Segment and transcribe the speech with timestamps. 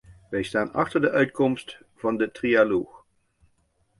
[0.29, 3.05] Wij staan achter de uitkomst van de trialoog.